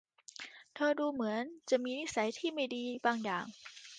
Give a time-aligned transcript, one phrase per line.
[0.75, 3.45] เธอดูเหมือนจะมีนิสัยที่ไม่ดีบางอย่าง